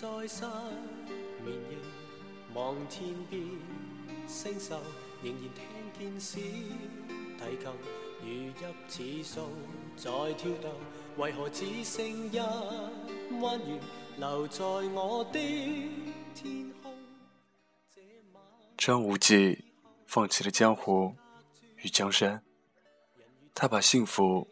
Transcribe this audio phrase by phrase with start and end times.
[0.00, 0.44] 在失
[1.44, 1.76] 眠夜，
[2.54, 3.42] 望天边
[4.28, 4.76] 星宿，
[5.24, 5.50] 仍然
[5.92, 6.38] 听见小
[7.36, 7.72] 提琴
[8.22, 9.50] 如泣似诉，
[9.96, 10.72] 在跳动，
[11.16, 12.38] 为何只剩一
[13.40, 13.80] 弯月
[14.18, 15.40] 留在我的
[16.32, 16.94] 天空？
[18.76, 19.64] 张无忌
[20.06, 21.12] 放弃了江湖
[21.78, 22.40] 与江山，
[23.52, 24.46] 他把幸福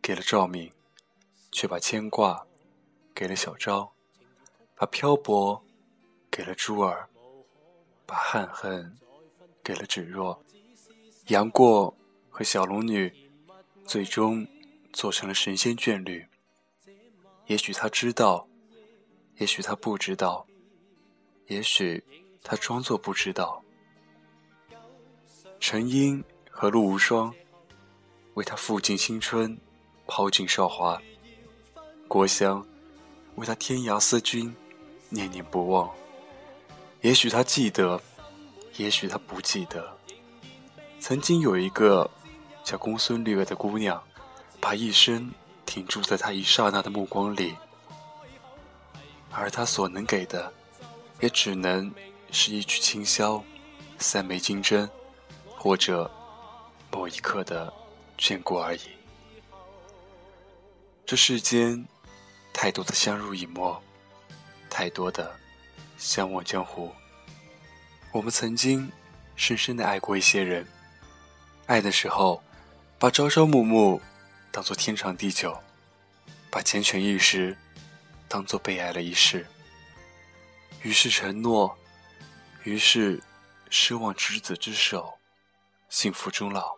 [0.00, 0.70] 给了赵敏，
[1.50, 2.46] 却把牵挂
[3.12, 3.92] 给了小昭，
[4.76, 5.64] 把漂泊
[6.30, 7.08] 给了珠儿，
[8.04, 8.96] 把憾恨
[9.62, 10.42] 给了芷若。
[11.28, 11.96] 杨过
[12.28, 13.12] 和小龙女
[13.86, 14.46] 最终
[14.92, 16.26] 做成了神仙眷侣。
[17.46, 18.48] 也许他知道，
[19.36, 20.46] 也许他不知道，
[21.46, 22.02] 也许
[22.42, 23.62] 他装作不知道。
[25.60, 27.34] 陈英和陆无双
[28.34, 29.58] 为他付尽青春，
[30.06, 31.00] 抛尽韶华；
[32.08, 32.66] 郭襄
[33.36, 34.54] 为他天涯思君，
[35.08, 35.90] 念念不忘。
[37.00, 38.00] 也许他记得，
[38.76, 39.96] 也许他不记得。
[41.00, 42.10] 曾经有一个
[42.62, 44.02] 叫公孙绿儿的姑娘，
[44.60, 45.32] 把一生
[45.66, 47.56] 停驻在他一刹那的目光里，
[49.30, 50.52] 而他所能给的，
[51.20, 51.92] 也只能
[52.30, 53.42] 是一曲清箫，
[53.98, 54.88] 三枚金针。
[55.56, 56.10] 或者
[56.92, 57.72] 某一刻的
[58.18, 58.80] 眷顾而已。
[61.06, 61.88] 这世间
[62.52, 63.82] 太多的相濡以沫，
[64.74, 65.32] 太多的
[65.96, 66.92] 相忘江湖。
[68.10, 68.90] 我们曾经
[69.36, 70.66] 深深的爱过一些人，
[71.66, 72.42] 爱的时候
[72.98, 74.02] 把朝朝暮暮
[74.50, 75.56] 当做天长地久，
[76.50, 77.56] 把缱绻一时
[78.26, 79.46] 当做被爱了一世。
[80.82, 81.78] 于是承诺，
[82.64, 83.22] 于是
[83.70, 85.16] 奢望执子之手。
[85.88, 86.74] 幸福终老，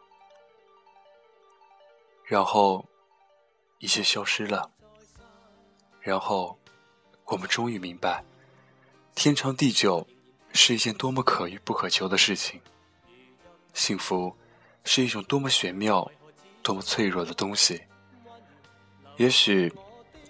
[2.26, 2.86] 然后
[3.78, 4.70] 一切消失了。
[6.00, 6.58] 然后
[7.26, 8.24] 我们终于明白，
[9.14, 10.06] 天长地久
[10.52, 12.60] 是一件多么可遇不可求的事情。
[13.74, 14.34] 幸福
[14.84, 16.08] 是一种多么玄妙、
[16.62, 17.82] 多么脆弱的东西。
[19.16, 19.72] 也许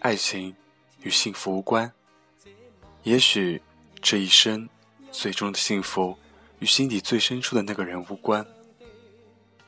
[0.00, 0.54] 爱情
[1.00, 1.92] 与幸福无关，
[3.02, 3.60] 也许
[4.00, 4.66] 这一生
[5.12, 6.16] 最终的幸福
[6.60, 8.44] 与心底最深处的那个人无关。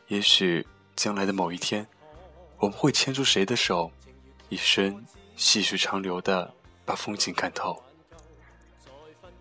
[0.07, 0.67] 也许
[0.97, 1.87] 将来的某一天，
[2.57, 3.93] 我们会牵住谁的手，
[4.49, 5.05] 一生
[5.37, 6.55] 细水长流的
[6.89, 7.79] 把风景看透。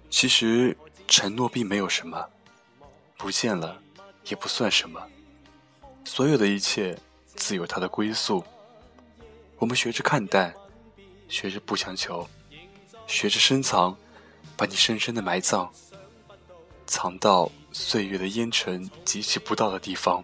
[0.10, 0.76] 其实
[1.08, 2.28] 承诺并没有什么，
[3.16, 3.82] 不见了
[4.26, 5.02] 也不算什么。
[6.04, 6.98] 所有的一切
[7.36, 8.44] 自有它的归宿。
[9.60, 10.54] 我们学着看淡，
[11.30, 12.28] 学着不强求，
[13.08, 13.96] 学着深藏，
[14.58, 15.72] 把你深深的埋葬，
[16.86, 20.22] 藏到岁月的烟尘及其不到的地方。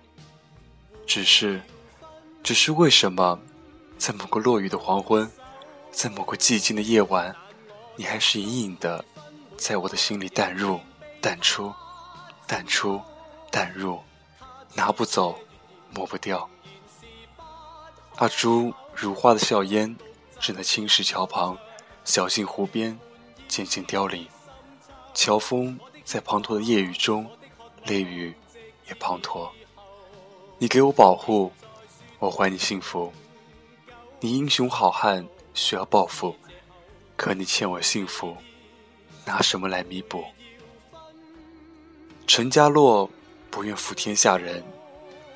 [1.07, 1.61] 只是，
[2.43, 3.39] 只是为什么，
[3.97, 5.29] 在某个落雨的黄昏，
[5.93, 7.33] 在某个寂静的夜晚，
[7.95, 9.05] 你还是隐隐的，
[9.55, 10.79] 在我的心里淡入、
[11.21, 11.71] 淡出、
[12.47, 12.99] 淡出、
[13.51, 14.01] 淡入，
[14.73, 15.37] 拿不走，
[15.93, 16.49] 抹不掉。
[18.15, 19.95] 阿朱如花的笑颜，
[20.39, 21.55] 正在青石桥旁、
[22.03, 22.99] 小径湖边
[23.47, 24.27] 渐渐凋零。
[25.13, 27.29] 乔峰在滂沱的夜雨中，
[27.85, 28.33] 泪雨
[28.87, 29.47] 也滂沱。
[30.57, 31.51] 你给我保护，
[32.17, 33.13] 我还你幸福。
[34.19, 36.35] 你英雄好汉需要报复，
[37.15, 38.35] 可你欠我幸福，
[39.25, 40.23] 拿什么来弥补？
[42.25, 43.09] 陈家洛
[43.51, 44.63] 不愿负天下人，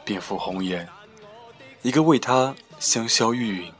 [0.03, 0.87] 便负红颜。
[1.83, 3.71] 一个为他香消玉殒，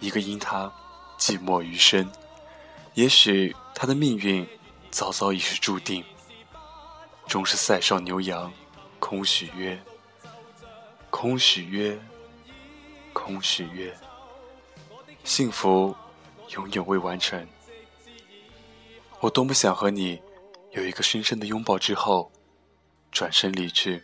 [0.00, 0.72] 一个因他
[1.18, 2.10] 寂寞余生。
[2.94, 4.46] 也许他的命运
[4.90, 6.04] 早早已是注定，
[7.26, 8.52] 终是塞上牛羊，
[8.98, 9.80] 空许约。
[11.08, 11.98] 空许约，
[13.12, 13.94] 空许约，
[15.24, 15.94] 幸福
[16.50, 17.48] 永远未完成。
[19.20, 20.20] 我多么想和你
[20.72, 22.30] 有一个深深的拥抱之后，
[23.10, 24.02] 转身离去。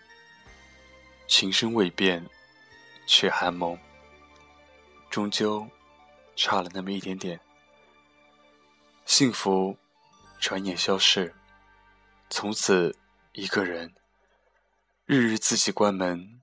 [1.26, 2.24] 情深未变，
[3.06, 3.78] 却寒盟，
[5.10, 5.68] 终究
[6.34, 7.38] 差了那么一点点。
[9.04, 9.76] 幸福
[10.40, 11.34] 转眼消逝，
[12.30, 12.96] 从此
[13.32, 13.94] 一个人，
[15.04, 16.40] 日日自己关门。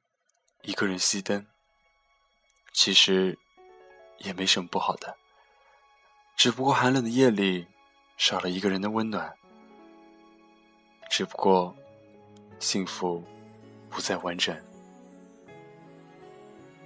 [0.61, 1.45] 一个人熄灯，
[2.73, 3.37] 其实
[4.19, 5.15] 也没什么不好的，
[6.35, 7.67] 只不过寒冷的夜里
[8.17, 9.33] 少了一个人的温暖，
[11.09, 11.75] 只不过
[12.59, 13.23] 幸福
[13.89, 14.55] 不再完整。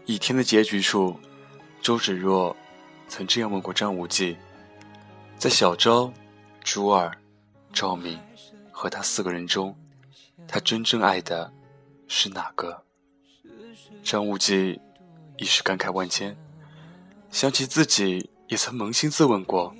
[0.05, 1.19] 倚天的结局处，
[1.81, 2.55] 周芷若
[3.07, 4.35] 曾这样问过张无忌：
[5.37, 6.11] 在小昭、
[6.63, 7.15] 珠儿、
[7.71, 8.19] 赵敏
[8.71, 9.77] 和他四个人中，
[10.47, 11.53] 他真正爱的
[12.07, 12.83] 是哪个？
[14.03, 14.81] 张无忌
[15.37, 16.35] 一时感慨万千，
[17.31, 19.73] 想起自己也曾扪心自问过：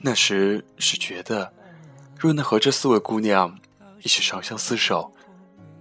[0.00, 1.52] 那时是觉得，
[2.18, 3.58] 若能和这四位姑娘
[4.02, 5.14] 一起长相厮守，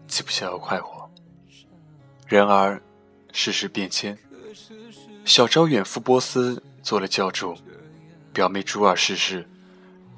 [0.08, 1.10] 岂不逍遥快活？
[2.28, 2.81] 然而，
[3.31, 4.18] 世事变迁，
[5.26, 7.56] 小昭远赴波斯做了教主，
[8.31, 9.50] 表妹珠儿逝世，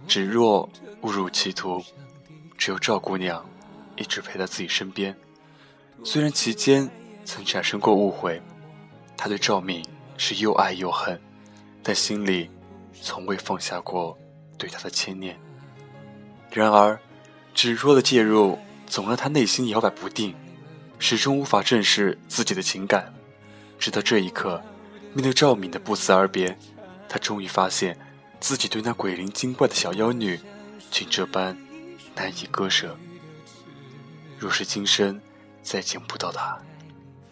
[0.08, 0.70] 芷若
[1.02, 1.82] 误入歧途，
[2.58, 3.44] 只有赵姑娘
[3.96, 5.16] 一直陪在自己身边。
[6.04, 6.90] 虽然其间
[7.24, 8.42] 曾产生过误会，
[9.16, 9.84] 他对赵敏
[10.24, 11.20] 是又爱又恨，
[11.82, 12.48] 但心里。
[13.02, 14.16] 从未放下过
[14.60, 15.36] 对他的牵念。
[16.52, 17.00] 然而，
[17.56, 20.36] 芷若的介入总让他内心摇摆不定，
[21.00, 23.12] 始终无法正视自己的情感。
[23.80, 24.62] 直到这一刻，
[25.14, 26.56] 面对赵敏的不辞而别，
[27.10, 27.98] 他终于发现
[28.40, 30.40] 自己对那鬼灵精怪的小妖女，
[30.92, 31.58] 竟这般
[32.14, 32.96] 难以割舍。
[34.38, 35.20] 若是今生
[35.64, 36.60] 再见不到她，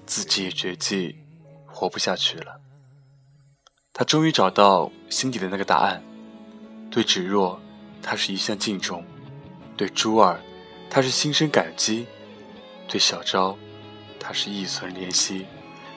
[0.07, 1.15] 自己也绝迹，
[1.67, 2.59] 活不下去了。
[3.99, 6.01] 他终于找到心底的那个答案。
[6.89, 7.59] 对芷若，
[8.01, 9.03] 他是一向敬重；
[9.75, 10.39] 对珠儿，
[10.89, 12.05] 他是心生感激；
[12.87, 13.57] 对小昭，
[14.17, 15.43] 他是一存怜惜；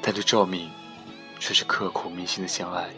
[0.01, 0.69] 但对赵敏，
[1.39, 2.91] 却是刻骨铭心的相爱。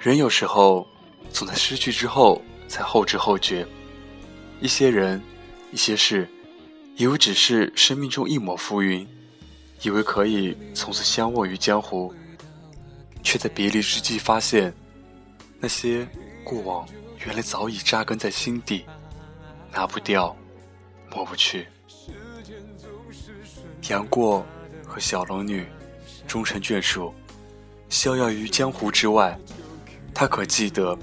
[0.00, 0.84] 人有时候
[1.32, 3.64] 总在失去之后才后知后觉，
[4.60, 5.22] 一些人，
[5.70, 6.28] 一些事，
[6.96, 9.06] 以为只是生命中一抹浮云，
[9.82, 12.12] 以为可以从此相忘于江湖。
[13.22, 14.72] 却在别离之际发现，
[15.60, 16.08] 那些
[16.44, 16.88] 过往
[17.26, 18.84] 原来早已扎根在心底，
[19.72, 20.34] 拿不掉，
[21.10, 21.66] 抹不去。
[23.88, 24.44] 杨过
[24.86, 25.66] 和小龙女
[26.26, 27.14] 终成眷属，
[27.88, 29.38] 逍遥于江湖之外。
[30.14, 30.98] 他可记得，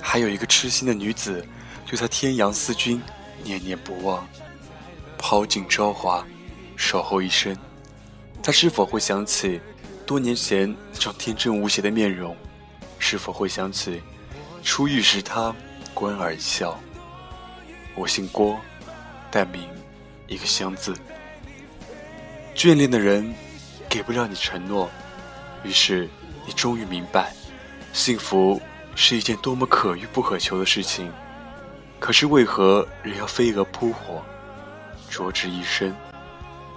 [0.00, 1.44] 还有一个痴心的女子，
[1.86, 3.02] 对他天阳思君，
[3.42, 4.26] 念念不忘，
[5.18, 6.24] 抛尽朝华，
[6.76, 7.56] 守候一生。
[8.42, 9.60] 他是否会想起？
[10.10, 12.36] 多年前那张天真无邪的面容，
[12.98, 14.02] 是否会想起
[14.60, 15.54] 初遇时他
[15.94, 16.76] 关儿一笑？
[17.94, 18.58] 我姓郭，
[19.30, 19.62] 但名
[20.26, 20.96] 一个香字。
[22.56, 23.32] 眷恋的人
[23.88, 24.90] 给不了你承诺，
[25.62, 26.08] 于是
[26.44, 27.32] 你终于明白，
[27.92, 28.60] 幸福
[28.96, 31.08] 是一件多么可遇不可求的事情。
[32.00, 34.20] 可是为何人要飞蛾扑火，
[35.08, 35.94] 灼之一生？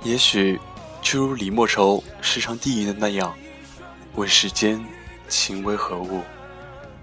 [0.03, 0.61] 也许。
[1.03, 3.37] 就如李莫愁时常低吟的那样
[4.15, 4.83] ：“问世间
[5.27, 6.23] 情为何物，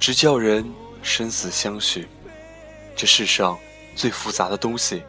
[0.00, 0.69] 直叫人
[1.02, 2.08] 生死相许。”
[2.97, 3.56] 这世上
[3.94, 5.05] 最复杂的东西，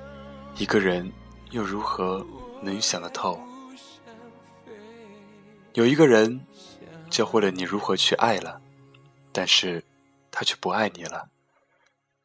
[0.58, 1.12] 一个人
[1.50, 2.24] 又如何
[2.62, 3.42] 能想得透？
[5.74, 6.46] 有一个人
[7.10, 8.62] 教会了你如何去爱了，
[9.32, 9.84] 但是
[10.30, 11.30] 他却不爱你了；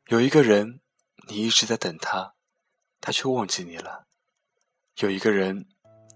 [0.09, 0.81] 有一个人
[1.29, 2.35] 你一直在等他，
[3.01, 4.05] 他却忘记你了；
[4.99, 5.67] 有一个人。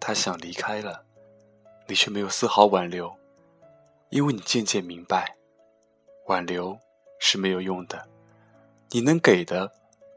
[0.01, 1.05] 他想离开了，
[1.87, 3.15] 你却没有丝毫挽留，
[4.09, 5.37] 因为你渐渐明白，
[6.27, 6.77] 挽留
[7.19, 8.09] 是没有用的。
[8.91, 9.71] 你能给的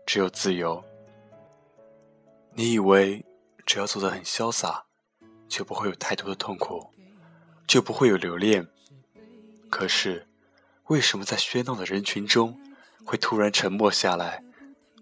[0.05, 0.83] 只有自由。
[2.53, 3.23] 你以为
[3.65, 4.85] 只要做得很潇洒，
[5.47, 6.89] 就不会有太多的痛苦，
[7.67, 8.65] 就不会有留恋。
[9.69, 10.27] 可是，
[10.85, 12.59] 为什么在喧闹的人群中
[13.03, 14.43] 会突然沉默下来？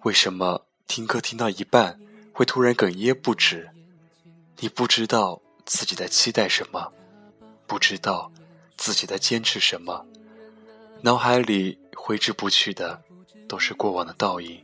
[0.03, 1.99] 为什么听歌听到一半
[2.33, 3.69] 会突然哽咽不止？
[4.63, 6.93] 你不知道自己在期待什么，
[7.65, 8.31] 不知道
[8.77, 10.05] 自己在坚持什么，
[11.01, 13.01] 脑海里挥之不去的
[13.49, 14.63] 都是过往的倒影。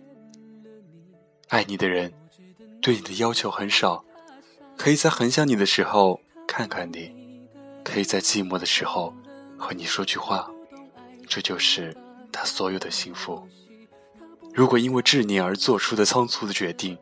[1.48, 2.13] 爱你的人
[2.80, 4.06] 对你的要求很少，
[4.77, 7.12] 可以在很想你的时候看看你，
[7.84, 9.12] 可以在寂寞的时候
[9.58, 10.48] 和你说句话，
[11.27, 11.98] 这就是
[12.32, 13.48] 他所有的幸福。
[14.54, 16.96] 如果因为执念而做出的仓促的决定，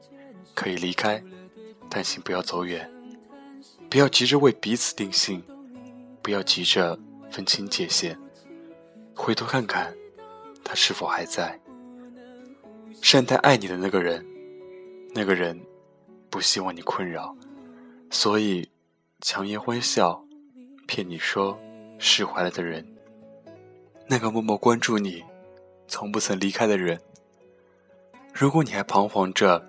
[0.53, 1.21] 可以离开。
[1.95, 2.91] 但请不要走远，
[3.89, 5.41] 不要急着为彼此定性，
[6.21, 6.99] 不要急着
[7.31, 8.19] 分清界限，
[9.15, 9.95] 回头看看，
[10.61, 11.57] 他是否还在。
[13.01, 14.25] 善待爱你的那个人，
[15.13, 15.57] 那个人
[16.29, 17.33] 不希望你困扰，
[18.09, 18.69] 所以
[19.21, 20.21] 强颜欢笑，
[20.87, 21.57] 骗你说
[21.97, 22.85] 释怀了的人，
[24.05, 25.23] 那个默默关注你，
[25.87, 26.99] 从不曾离开的人。
[28.33, 29.65] 如果你还彷徨着，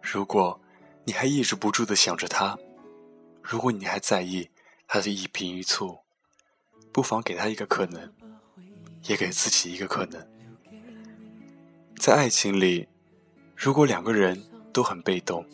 [0.00, 0.58] 如果。
[1.04, 2.58] 你还抑制不住的想着他，
[3.42, 4.48] 如果你还在意
[4.86, 6.00] 他的一颦一蹙，
[6.92, 8.12] 不妨给他一个可能，
[9.04, 10.26] 也给自己一个可能。
[11.98, 12.88] 在爱情里，
[13.54, 14.42] 如果两个人
[14.72, 15.46] 都很被动，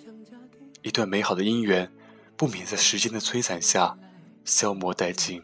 [0.83, 1.91] 一段美好的姻缘
[2.37, 3.99] 不免在时间的摧残下
[4.45, 5.43] 消磨殆尽。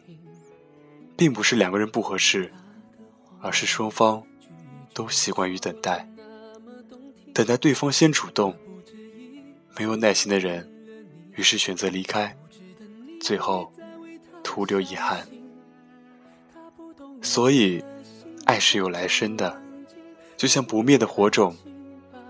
[1.17, 2.53] 并不是两个人不合适，
[3.41, 4.23] 而是双方
[4.93, 6.07] 都习惯于等待，
[7.33, 8.55] 等待对方先主动。
[9.77, 10.67] 没有耐心的人，
[11.35, 12.35] 于是选择离开，
[13.21, 13.71] 最后
[14.43, 15.27] 徒留遗憾。
[17.21, 17.83] 所以，
[18.45, 19.61] 爱是有来生的，
[20.35, 21.55] 就像不灭的火种，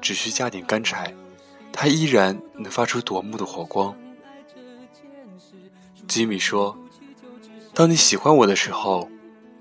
[0.01, 1.13] 只需加点干柴，
[1.71, 3.95] 它依然能发出夺目的火光。
[6.05, 6.77] 吉米说
[7.73, 9.09] ：“当你喜欢我的时候，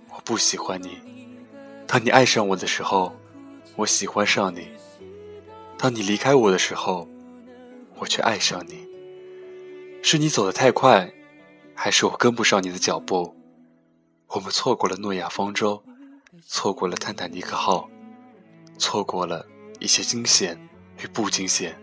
[0.09, 0.89] 我不喜欢你；
[1.87, 3.15] 当你爱上我的时候，
[3.77, 4.63] 我喜欢上你；
[5.79, 7.09] 当你离开我的时候，
[7.99, 8.87] 我却爱上你。
[10.03, 11.13] 是你走得太快，
[11.75, 13.37] 还是我跟不上你的脚步？
[14.29, 15.83] 我们错过了诺亚方舟，
[16.47, 17.89] 错过了泰坦尼克号，
[18.79, 19.47] 错过了
[19.81, 20.59] 一些惊险
[21.03, 21.77] 与不惊险，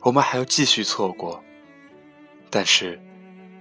[0.00, 1.42] 我们还要继续错过。
[2.50, 3.00] 但是。”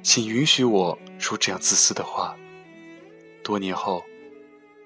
[0.01, 2.33] 请允许我说这样自私的话。
[3.43, 4.01] 多年后，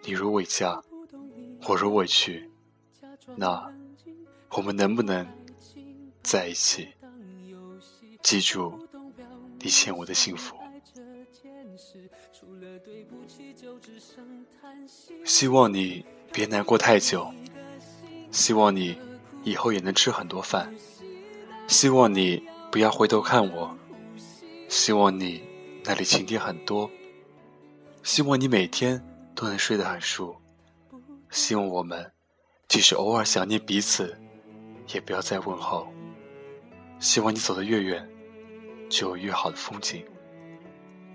[0.01, 0.81] 你如未嫁，
[1.67, 2.49] 我如未娶，
[3.35, 3.71] 那
[4.49, 5.23] 我们能不能
[6.23, 6.89] 在一起？
[8.23, 8.87] 记住，
[9.59, 10.55] 你欠我的幸福。
[15.25, 17.31] 希望你别难过太久，
[18.31, 18.97] 希望你
[19.43, 20.73] 以后也能吃很多饭，
[21.67, 23.77] 希望你不要回头看我。
[24.69, 25.43] 希望你
[25.83, 26.89] 那里晴天很多，
[28.01, 29.03] 希望你每天
[29.35, 30.35] 都能睡得很熟，
[31.29, 32.11] 希望我们
[32.67, 34.17] 即使偶尔想念彼此，
[34.93, 35.92] 也不要再问候。
[37.03, 38.09] 希望你走的越远，
[38.89, 40.07] 就有越好的风景。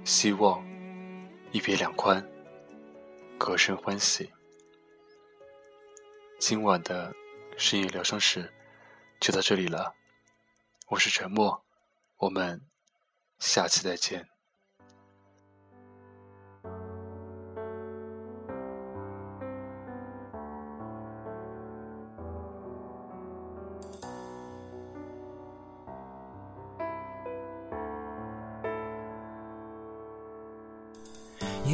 [0.05, 0.63] 希望
[1.51, 2.23] 一别两宽，
[3.39, 4.31] 隔生欢喜。
[6.39, 7.11] 今晚的
[7.57, 8.53] 深夜疗伤室
[9.19, 9.95] 就到这里了，
[10.89, 11.65] 我是沉默，
[12.19, 12.61] 我们。
[13.39, 14.29] 下期再见。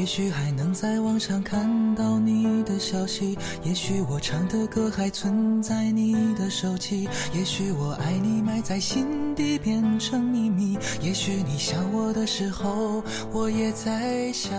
[0.05, 14.53] 也许还能在网上看到你的消息，也许我唱的歌还存在你的手机，也许我爱你埋在心底变成秘密，也许你想我的时候，我也在想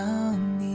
[0.60, 0.75] 你。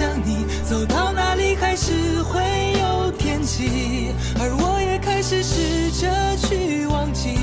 [0.00, 0.46] 想你。
[0.64, 2.40] 走到哪里还是会
[2.80, 7.36] 有天气，而我也开始试着去忘记，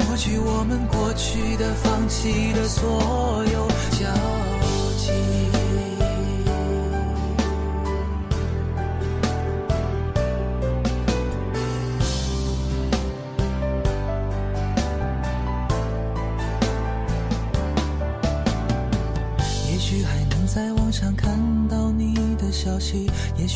[0.00, 3.66] 抹去我们过去的、放弃的所有
[3.98, 4.04] 交。
[4.98, 5.12] 集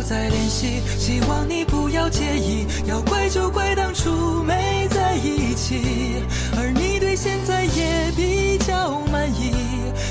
[0.00, 2.66] 不再联系，希望你不要介意。
[2.86, 6.24] 要怪就怪当初没在一起，
[6.56, 9.52] 而你对现在也比较满意，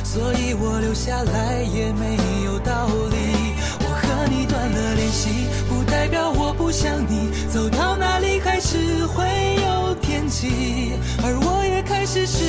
[0.03, 3.55] 所以我留下来也没有道理。
[3.79, 7.31] 我和你断了联系，不代表我不想你。
[7.51, 8.77] 走到哪里还是
[9.08, 9.25] 会
[9.65, 10.91] 有天际，
[11.24, 12.49] 而我也开始试。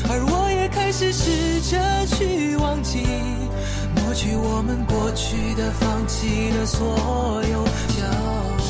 [4.11, 8.60] 抹去我们过去的、放弃的所有。